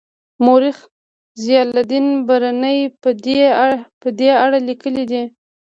مورخ 0.45 0.77
ضیاالدین 1.43 2.07
برني 2.27 2.77
په 4.03 4.09
دې 4.19 4.29
اړه 4.43 4.59
لیکلي 4.67 5.03
دي. 5.11 5.23